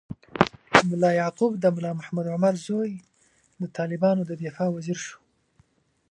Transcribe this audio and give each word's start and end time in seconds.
ملا 0.89 1.11
یعقوب، 1.21 1.51
د 1.57 1.65
ملا 1.75 1.91
محمد 1.99 2.25
عمر 2.33 2.53
زوی، 2.65 2.91
د 3.61 3.63
طالبانو 3.77 4.21
د 4.25 4.31
دفاع 4.43 4.69
وزیر 4.71 4.97
شو. 5.05 5.17